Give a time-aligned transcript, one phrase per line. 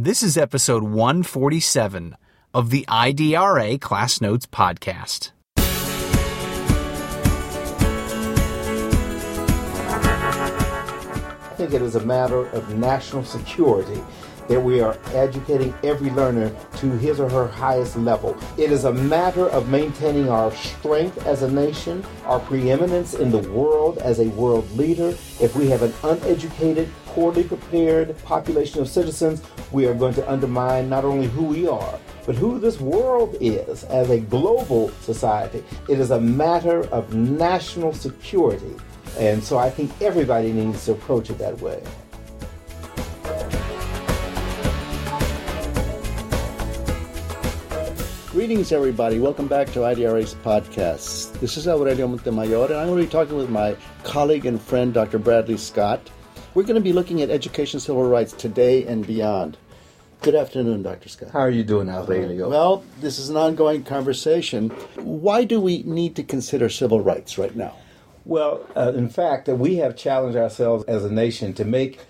[0.00, 2.16] This is episode 147
[2.54, 5.32] of the IDRA Class Notes Podcast.
[5.56, 5.64] I
[11.56, 14.00] think it is a matter of national security
[14.46, 18.36] that we are educating every learner to his or her highest level.
[18.56, 23.46] It is a matter of maintaining our strength as a nation, our preeminence in the
[23.50, 25.08] world as a world leader.
[25.40, 26.88] If we have an uneducated,
[27.18, 29.42] poorly prepared population of citizens,
[29.72, 33.82] we are going to undermine not only who we are, but who this world is
[33.82, 35.64] as a global society.
[35.88, 38.72] It is a matter of national security.
[39.18, 41.82] And so I think everybody needs to approach it that way.
[48.30, 49.18] Greetings, everybody.
[49.18, 51.32] Welcome back to IDRA's podcast.
[51.40, 54.94] This is Aurelio Montemayor, and I'm going to be talking with my colleague and friend,
[54.94, 55.18] Dr.
[55.18, 56.08] Bradley Scott.
[56.54, 59.58] We're going to be looking at education civil rights today and beyond.
[60.22, 61.08] Good afternoon, Dr.
[61.10, 61.30] Scott.
[61.30, 62.48] How are you doing, Aurelio?
[62.48, 64.70] Well, this is an ongoing conversation.
[64.96, 67.76] Why do we need to consider civil rights right now?
[68.24, 72.00] Well, uh, in fact, we have challenged ourselves as a nation to make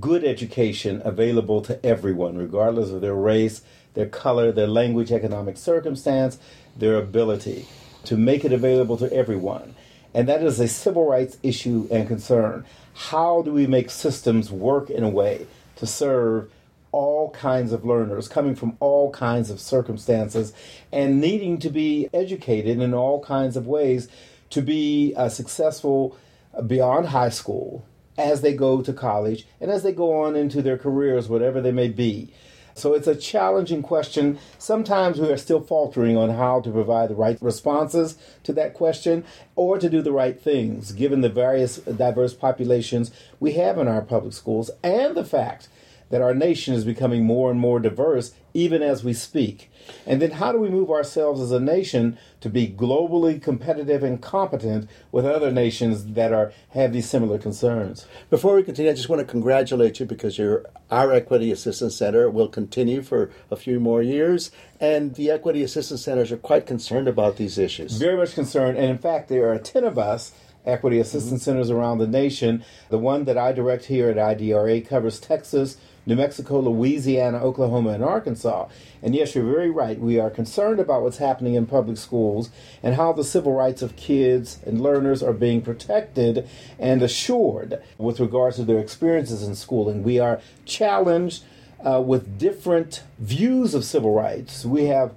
[0.00, 3.60] good education available to everyone, regardless of their race,
[3.92, 6.38] their color, their language, economic circumstance,
[6.74, 7.66] their ability,
[8.04, 9.74] to make it available to everyone.
[10.14, 12.64] And that is a civil rights issue and concern.
[12.94, 16.50] How do we make systems work in a way to serve
[16.92, 20.52] all kinds of learners coming from all kinds of circumstances
[20.92, 24.06] and needing to be educated in all kinds of ways
[24.50, 26.16] to be uh, successful
[26.68, 27.84] beyond high school
[28.16, 31.72] as they go to college and as they go on into their careers, whatever they
[31.72, 32.32] may be.
[32.74, 34.38] So it's a challenging question.
[34.58, 39.24] Sometimes we are still faltering on how to provide the right responses to that question
[39.54, 44.02] or to do the right things, given the various diverse populations we have in our
[44.02, 45.68] public schools and the fact
[46.10, 49.70] that our nation is becoming more and more diverse even as we speak.
[50.06, 54.22] And then how do we move ourselves as a nation to be globally competitive and
[54.22, 58.06] competent with other nations that are have these similar concerns?
[58.30, 62.30] Before we continue, I just want to congratulate you because your our Equity Assistance Center
[62.30, 67.08] will continue for a few more years, and the Equity Assistance Centers are quite concerned
[67.08, 67.96] about these issues.
[67.96, 70.32] Very much concerned, and in fact, there are ten of us
[70.66, 71.50] equity assistance mm-hmm.
[71.50, 72.64] centers around the nation.
[72.88, 75.76] The one that I direct here at IDRA covers Texas,
[76.06, 78.68] New Mexico, Louisiana, Oklahoma, and Arkansas.
[79.02, 79.98] And yes, you're very right.
[79.98, 82.50] We are concerned about what's happening in public schools
[82.82, 86.48] and how the civil rights of kids and learners are being protected
[86.78, 90.02] and assured with regards to their experiences in schooling.
[90.02, 91.44] We are challenged
[91.84, 94.64] uh, with different views of civil rights.
[94.64, 95.12] We have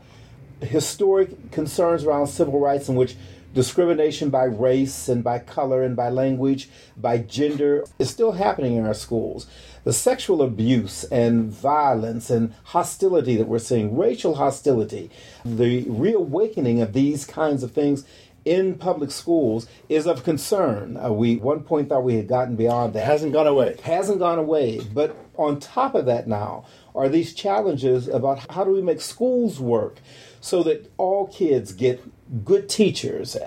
[0.62, 3.16] historic concerns around civil rights in which
[3.58, 8.86] discrimination by race and by color and by language, by gender is still happening in
[8.86, 9.48] our schools.
[9.84, 15.10] The sexual abuse and violence and hostility that we're seeing, racial hostility,
[15.44, 18.06] the reawakening of these kinds of things
[18.46, 20.96] in public schools is of concern.
[20.96, 23.06] Uh, we one point thought we had gotten beyond that.
[23.06, 23.76] Hasn't gone away.
[23.82, 24.82] Hasn't gone away.
[24.94, 26.66] But on top of that now
[26.96, 29.98] are these challenges about how do we make schools work
[30.42, 32.02] so that all kids get
[32.44, 33.38] good teachers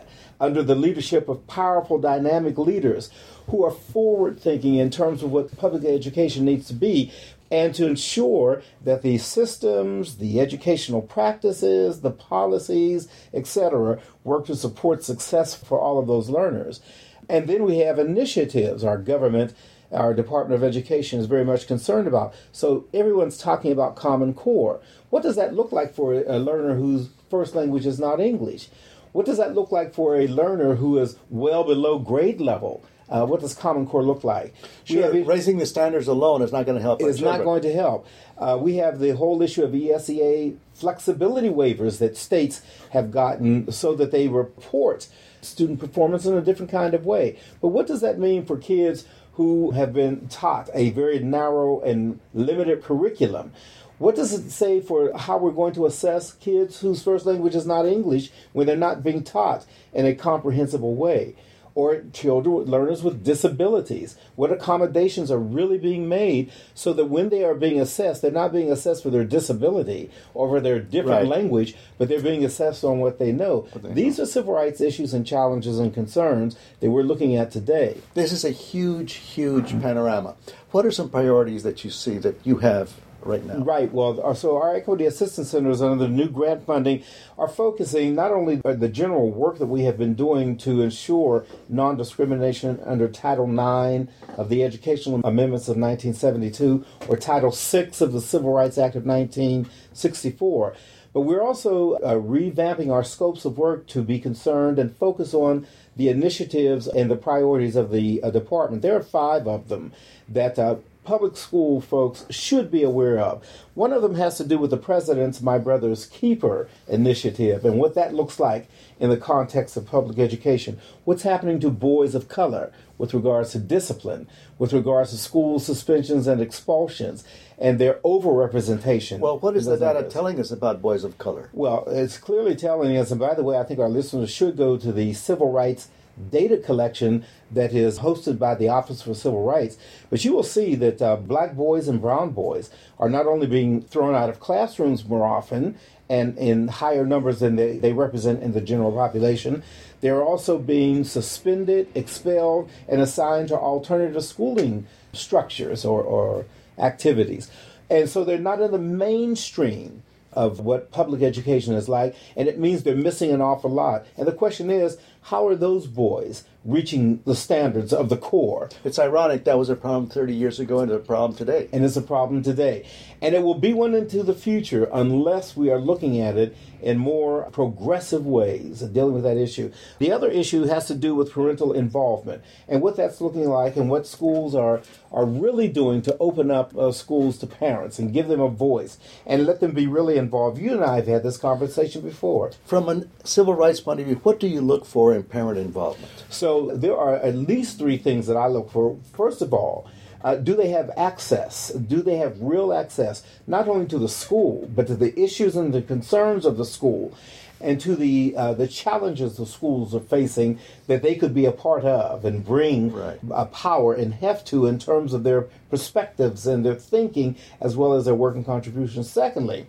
[0.41, 3.11] under the leadership of powerful, dynamic leaders
[3.49, 7.13] who are forward thinking in terms of what public education needs to be
[7.51, 15.03] and to ensure that the systems, the educational practices, the policies, etc., work to support
[15.03, 16.81] success for all of those learners.
[17.29, 18.85] And then we have initiatives.
[18.85, 19.53] Our government,
[19.93, 22.35] our Department of Education is very much concerned about.
[22.53, 24.81] So everyone's talking about Common Core.
[25.11, 28.69] What does that look like for a learner whose first language is not English?
[29.13, 32.85] What does that look like for a learner who is well below grade level?
[33.09, 34.55] Uh, what does Common Core look like?
[34.85, 37.03] Sure, have, raising the standards alone is not going to help.
[37.03, 38.07] It's not going to help.
[38.39, 43.97] Uh, we have the whole issue of ESEA flexibility waivers that states have gotten so
[43.97, 45.09] that they report
[45.43, 47.37] student performance in a different kind of way.
[47.61, 49.05] But what does that mean for kids
[49.41, 53.51] who have been taught a very narrow and limited curriculum?
[53.97, 57.65] What does it say for how we're going to assess kids whose first language is
[57.65, 59.65] not English when they're not being taught
[59.95, 61.37] in a comprehensible way?
[61.75, 64.17] Or children, learners with disabilities?
[64.37, 68.53] What accommodations are really being made so that when they are being assessed, they're not
[68.53, 71.29] being assessed for their disability or for their different right.
[71.29, 73.69] language, but they're being assessed on what they know.
[73.73, 74.25] What they These know.
[74.25, 77.99] are civil rights issues and challenges and concerns that we're looking at today.
[78.15, 80.37] This is a huge, huge panorama.
[80.73, 83.59] What are some priorities that you see that you have right now?
[83.59, 83.93] Right.
[83.93, 87.03] Well, uh, so our Equity Assistance Centers under the new grant funding
[87.39, 91.45] are focusing not only on the general work that we have been doing to ensure
[91.69, 98.13] non discrimination under Title IX of the Educational Amendments of 1972 or Title VI of
[98.13, 100.75] the Civil Rights Act of 1964.
[101.13, 105.67] But we're also uh, revamping our scopes of work to be concerned and focus on
[105.97, 108.83] the initiatives and the priorities of the uh, department.
[108.83, 109.93] There are five of them
[110.29, 113.47] that uh, public school folks should be aware of.
[113.75, 117.95] One of them has to do with the president's My Brother's Keeper initiative and what
[117.95, 118.69] that looks like
[118.99, 120.79] in the context of public education.
[121.05, 126.27] What's happening to boys of color with regards to discipline, with regards to school suspensions
[126.27, 127.25] and expulsions,
[127.59, 129.21] and their overrepresentation.
[129.21, 130.13] Well, what is the data areas.
[130.13, 131.49] telling us about boys of color?
[131.55, 134.77] Well, it's clearly telling us, and by the way, I think our listeners should go
[134.77, 135.89] to the civil rights
[136.31, 139.79] data collection that is hosted by the Office for Civil Rights.
[140.11, 143.83] But you will see that uh, black boys and brown boys are not only being
[143.83, 145.77] thrown out of classrooms more often
[146.09, 149.63] and in higher numbers than they, they represent in the general population,
[150.01, 156.47] they're also being suspended, expelled, and assigned to alternative schooling structures or, or
[156.79, 157.51] activities.
[157.89, 160.03] And so they're not in the mainstream
[160.33, 164.07] of what public education is like, and it means they're missing an awful lot.
[164.17, 168.69] And the question is, how are those boys reaching the standards of the core?
[168.85, 171.69] It's ironic that was a problem 30 years ago and it's a problem today.
[171.73, 172.87] And it's a problem today.
[173.23, 176.99] And it will be one into the future unless we are looking at it in
[176.99, 179.71] more progressive ways of dealing with that issue.
[179.99, 183.91] The other issue has to do with parental involvement and what that's looking like and
[183.91, 184.81] what schools are,
[185.13, 188.99] are really doing to open up uh, schools to parents and give them a voice
[189.27, 190.59] and let them be really involved.
[190.59, 192.53] You and I have had this conversation before.
[192.65, 196.25] From a civil rights point of view, what do you look for in parent involvement?
[196.29, 198.97] So there are at least three things that I look for.
[199.15, 199.87] First of all,
[200.23, 201.71] uh, do they have access?
[201.71, 205.73] Do they have real access, not only to the school, but to the issues and
[205.73, 207.15] the concerns of the school,
[207.63, 211.53] and to the uh, the challenges the schools are facing that they could be a
[211.53, 213.19] part of and bring Right.
[213.31, 217.93] a power and heft to in terms of their perspectives and their thinking as well
[217.95, 219.11] as their working contributions.
[219.11, 219.67] Secondly,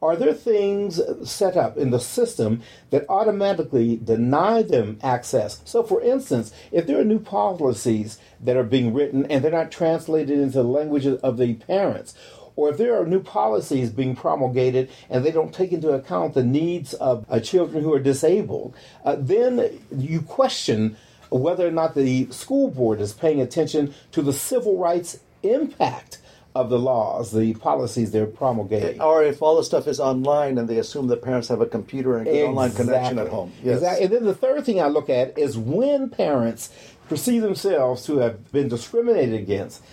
[0.00, 5.60] are there things set up in the system that automatically deny them access?
[5.64, 9.72] So, for instance, if there are new policies that are being written and they're not
[9.72, 12.14] translated into the languages of the parents,
[12.54, 16.44] or if there are new policies being promulgated and they don't take into account the
[16.44, 18.74] needs of uh, children who are disabled,
[19.04, 20.96] uh, then you question
[21.30, 26.18] whether or not the school board is paying attention to the civil rights impact
[26.58, 29.00] of the laws, the policies they're promulgating.
[29.00, 32.16] Or if all the stuff is online and they assume the parents have a computer
[32.16, 33.52] and good online connection at home.
[33.62, 33.76] Yes.
[33.76, 34.04] Exactly.
[34.04, 36.72] And then the third thing I look at is when parents
[37.08, 39.84] perceive themselves to have been discriminated against,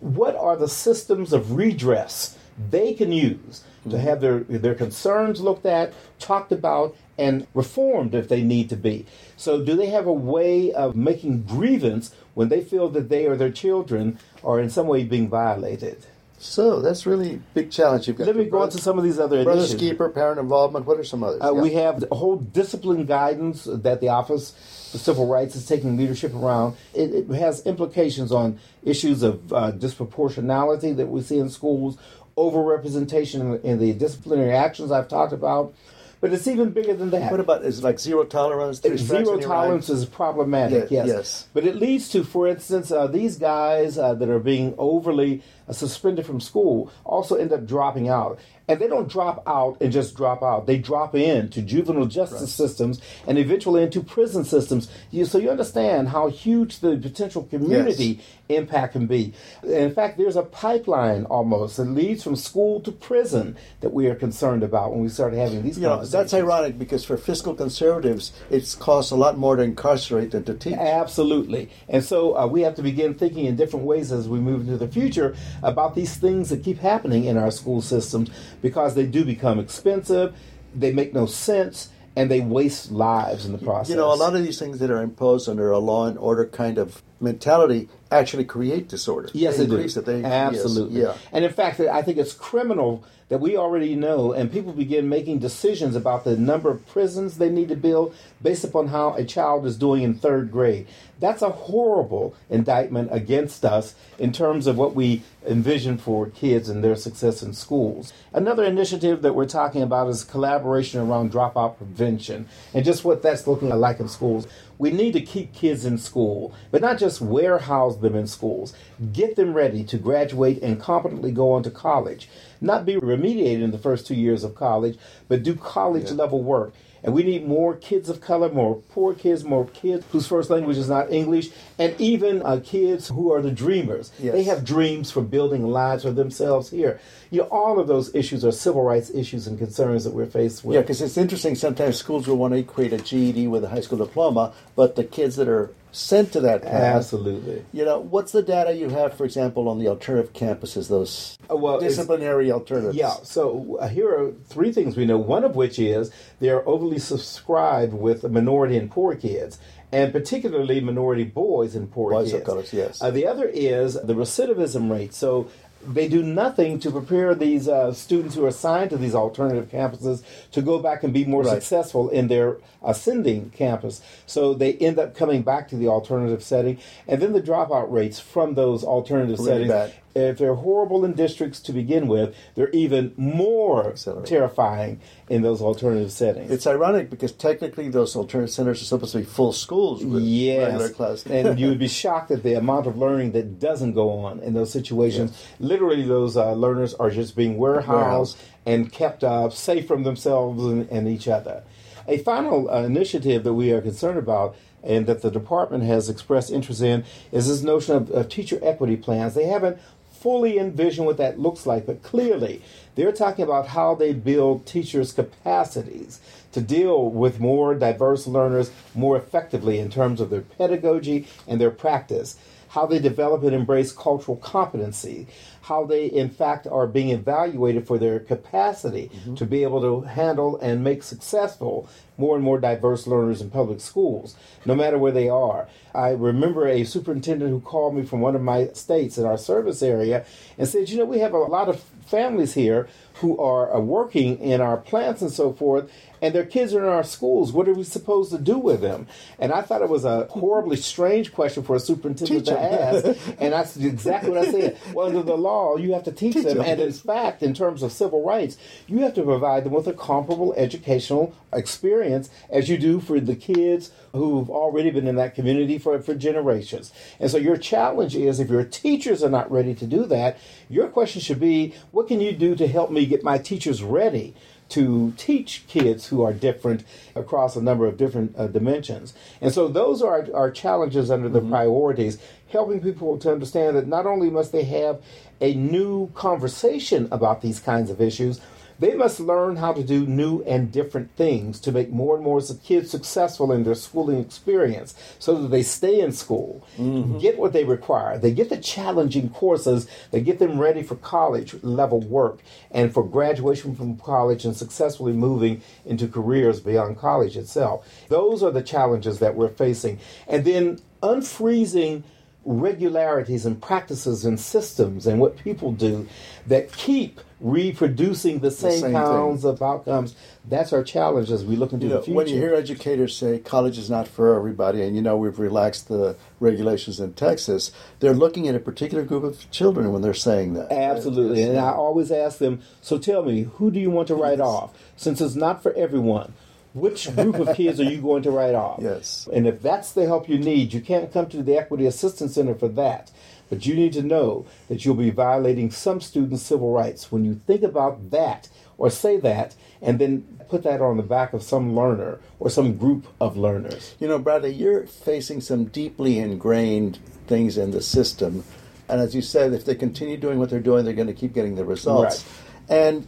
[0.00, 2.36] what are the systems of redress
[2.70, 4.00] they can use to mm-hmm.
[4.00, 9.06] have their, their concerns looked at, talked about, and reformed if they need to be.
[9.36, 13.36] So, do they have a way of making grievance when they feel that they or
[13.36, 16.06] their children are in some way being violated?
[16.38, 18.08] So that's really a big challenge.
[18.08, 19.90] You've got Let me go on to some of these other Brothers initiatives.
[19.92, 20.86] Keeper, parent involvement.
[20.86, 21.40] What are some others?
[21.40, 21.62] Uh, Yeah.
[21.62, 24.50] We have a whole discipline guidance that the Office
[24.90, 26.76] for Civil Rights is taking leadership around.
[26.94, 31.96] It, it has implications on issues of uh, disproportionality that we see in schools,
[32.36, 35.74] overrepresentation in the disciplinary actions I've talked about.
[36.22, 37.32] But it's even bigger than that.
[37.32, 38.80] What about is it like zero tolerance?
[38.80, 41.08] Zero tolerance is problematic, Yeah, yes.
[41.08, 41.48] yes.
[41.52, 45.72] But it leads to, for instance, uh, these guys uh, that are being overly uh,
[45.72, 48.38] suspended from school also end up dropping out.
[48.72, 50.66] And they don't drop out and just drop out.
[50.66, 54.90] They drop in to juvenile justice systems and eventually into prison systems.
[55.10, 59.34] You, so you understand how huge the potential community impact can be.
[59.62, 64.14] In fact, there's a pipeline almost that leads from school to prison that we are
[64.14, 68.32] concerned about when we start having these You know, that's ironic because for fiscal conservatives,
[68.48, 70.72] it's costs a lot more to incarcerate than to teach.
[70.72, 71.68] Absolutely.
[71.90, 74.78] And so uh, we have to begin thinking in different ways as we move into
[74.78, 78.30] the future about these things that keep happening in our school systems
[78.62, 80.34] because they do become expensive,
[80.74, 83.90] they make no sense, and they waste lives in the process.
[83.90, 86.46] You know, a lot of these things that are imposed under a law and order
[86.46, 89.30] kind of mentality actually create disorder.
[89.32, 89.76] Yes, they they do.
[89.76, 90.04] increase it.
[90.04, 91.00] They, yes, Absolutely.
[91.00, 91.14] yeah.
[91.32, 95.38] And in fact, I think it's criminal that we already know, and people begin making
[95.38, 99.64] decisions about the number of prisons they need to build based upon how a child
[99.64, 100.86] is doing in third grade.
[101.18, 106.84] That's a horrible indictment against us in terms of what we envision for kids and
[106.84, 108.12] their success in schools.
[108.34, 113.46] Another initiative that we're talking about is collaboration around dropout prevention and just what that's
[113.46, 114.46] looking like in schools.
[114.82, 118.74] We need to keep kids in school, but not just warehouse them in schools.
[119.12, 122.28] Get them ready to graduate and competently go on to college.
[122.62, 124.96] Not be remediated in the first two years of college,
[125.28, 126.16] but do college yeah.
[126.16, 126.72] level work.
[127.04, 130.76] And we need more kids of color, more poor kids, more kids whose first language
[130.76, 134.12] is not English, and even uh, kids who are the dreamers.
[134.20, 134.32] Yes.
[134.32, 137.00] They have dreams for building lives for themselves here.
[137.30, 140.64] You know, all of those issues are civil rights issues and concerns that we're faced
[140.64, 140.76] with.
[140.76, 141.56] Yeah, because it's interesting.
[141.56, 145.04] Sometimes schools will want to equate a GED with a high school diploma, but the
[145.04, 146.96] kids that are sent to that path.
[146.96, 147.64] Absolutely.
[147.72, 151.56] You know, what's the data you have, for example, on the alternative campuses, those uh,
[151.56, 152.96] well, disciplinary alternatives?
[152.96, 155.18] Yeah, so uh, here are three things we know.
[155.18, 159.58] One of which is they're overly subscribed with minority and poor kids.
[159.94, 162.46] And particularly minority boys and poor boys kids.
[162.46, 163.02] Colors, yes.
[163.02, 165.12] Uh, the other is the recidivism rate.
[165.12, 165.50] So
[165.86, 170.22] they do nothing to prepare these uh, students who are assigned to these alternative campuses
[170.52, 171.54] to go back and be more right.
[171.54, 174.00] successful in their ascending campus.
[174.26, 178.20] So they end up coming back to the alternative setting, and then the dropout rates
[178.20, 182.70] from those alternative really settings bad if they're horrible in districts to begin with, they're
[182.70, 186.50] even more terrifying in those alternative settings.
[186.50, 190.66] It's ironic because technically those alternative centers are supposed to be full schools with yes.
[190.66, 191.26] regular classes.
[191.30, 194.54] and you would be shocked at the amount of learning that doesn't go on in
[194.54, 195.30] those situations.
[195.32, 195.60] Yes.
[195.60, 198.36] Literally, those uh, learners are just being warehoused Warehouse.
[198.66, 201.62] and kept uh, safe from themselves and, and each other.
[202.06, 206.50] A final uh, initiative that we are concerned about and that the department has expressed
[206.50, 209.34] interest in is this notion of, of teacher equity plans.
[209.34, 209.78] They haven't
[210.22, 212.62] fully envision what that looks like, but clearly
[212.94, 216.20] they're talking about how they build teachers' capacities
[216.52, 221.70] to deal with more diverse learners more effectively in terms of their pedagogy and their
[221.70, 222.36] practice,
[222.68, 225.26] how they develop and embrace cultural competency,
[225.62, 229.34] how they in fact are being evaluated for their capacity mm-hmm.
[229.34, 233.80] to be able to handle and make successful more and more diverse learners in public
[233.80, 235.68] schools, no matter where they are.
[235.94, 239.82] I remember a superintendent who called me from one of my states in our service
[239.82, 240.24] area
[240.58, 244.38] and said, You know, we have a lot of families here who are uh, working
[244.38, 245.90] in our plants and so forth,
[246.20, 247.52] and their kids are in our schools.
[247.52, 249.06] What are we supposed to do with them?
[249.38, 253.04] And I thought it was a horribly strange question for a superintendent to ask.
[253.38, 254.78] and that's exactly what I said.
[254.92, 256.58] Well, under the law, you have to teach, teach them.
[256.58, 256.66] them.
[256.66, 259.92] And in fact, in terms of civil rights, you have to provide them with a
[259.92, 262.01] comparable educational experience
[262.50, 266.92] as you do for the kids who've already been in that community for, for generations.
[267.18, 270.88] And so your challenge is if your teachers are not ready to do that, your
[270.88, 274.34] question should be what can you do to help me get my teachers ready
[274.72, 276.82] to teach kids who are different
[277.14, 279.12] across a number of different uh, dimensions.
[279.42, 281.50] And so those are our, our challenges under the mm-hmm.
[281.50, 282.18] priorities,
[282.48, 285.02] helping people to understand that not only must they have
[285.42, 288.40] a new conversation about these kinds of issues,
[288.82, 292.40] they must learn how to do new and different things to make more and more
[292.64, 297.18] kids successful in their schooling experience so that they stay in school, mm-hmm.
[297.18, 298.18] get what they require.
[298.18, 303.06] They get the challenging courses, they get them ready for college level work and for
[303.06, 307.88] graduation from college and successfully moving into careers beyond college itself.
[308.08, 310.00] Those are the challenges that we're facing.
[310.26, 312.02] And then unfreezing
[312.44, 316.08] regularities and practices and systems and what people do
[316.46, 320.14] that keep reproducing the same, the same kinds of outcomes.
[320.48, 322.16] That's our challenge as we look into you know, the future.
[322.16, 325.88] When you hear educators say college is not for everybody, and you know we've relaxed
[325.88, 330.54] the regulations in Texas, they're looking at a particular group of children when they're saying
[330.54, 330.72] that.
[330.72, 332.60] Absolutely, and I always ask them.
[332.80, 334.46] So tell me, who do you want to write yes.
[334.46, 334.78] off?
[334.96, 336.34] Since it's not for everyone.
[336.74, 338.80] Which group of kids are you going to write off?
[338.82, 339.28] Yes.
[339.32, 342.54] And if that's the help you need, you can't come to the Equity Assistance Center
[342.54, 343.10] for that.
[343.50, 347.34] But you need to know that you'll be violating some students' civil rights when you
[347.34, 348.48] think about that
[348.78, 352.78] or say that and then put that on the back of some learner or some
[352.78, 353.94] group of learners.
[354.00, 358.44] You know, Bradley, you're facing some deeply ingrained things in the system.
[358.88, 361.34] And as you said, if they continue doing what they're doing, they're going to keep
[361.34, 362.24] getting the results.
[362.70, 362.78] Right.
[362.78, 363.06] And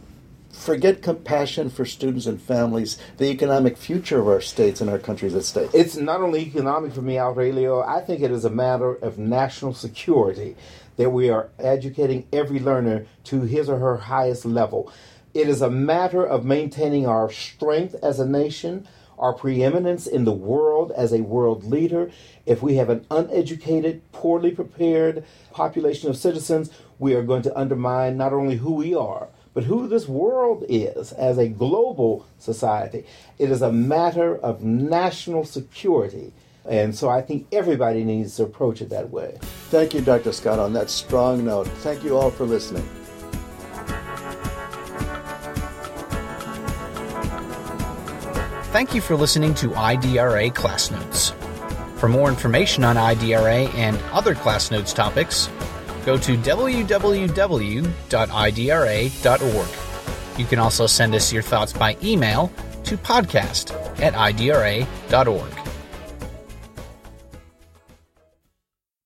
[0.55, 5.35] forget compassion for students and families, the economic future of our states and our countries
[5.35, 5.69] at stake.
[5.73, 9.73] It's not only economic for me, Aurelio, I think it is a matter of national
[9.73, 10.55] security
[10.97, 14.91] that we are educating every learner to his or her highest level.
[15.33, 18.87] It is a matter of maintaining our strength as a nation,
[19.19, 22.09] our preeminence in the world as a world leader.
[22.45, 28.15] If we have an uneducated, poorly prepared population of citizens, we are going to undermine
[28.15, 33.05] not only who we are, but who this world is as a global society.
[33.39, 36.33] It is a matter of national security.
[36.69, 39.37] And so I think everybody needs to approach it that way.
[39.69, 40.33] Thank you, Dr.
[40.33, 41.67] Scott, on that strong note.
[41.67, 42.87] Thank you all for listening.
[48.73, 51.31] Thank you for listening to IDRA Class Notes.
[51.95, 55.47] For more information on IDRA and other Class Notes topics,
[56.05, 56.79] go to www.idra.org.
[60.39, 62.51] You can also send us your thoughts by email
[62.83, 65.64] to podcast at idra.org.